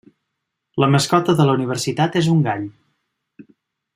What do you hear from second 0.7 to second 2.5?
La mascota de la universitat és un